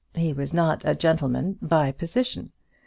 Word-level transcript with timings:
He 0.15 0.33
was 0.33 0.51
not 0.51 0.81
a 0.83 0.95
gentleman 0.95 1.59
by 1.61 1.91
position. 1.91 2.51